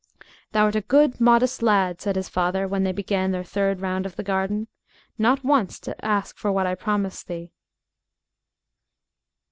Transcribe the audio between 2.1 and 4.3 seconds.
his father when they began their third round of the